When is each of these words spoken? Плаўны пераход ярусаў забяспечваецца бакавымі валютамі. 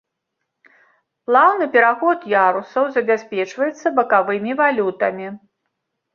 Плаўны 1.27 1.67
пераход 1.75 2.25
ярусаў 2.45 2.89
забяспечваецца 2.97 3.87
бакавымі 4.01 4.59
валютамі. 4.65 5.27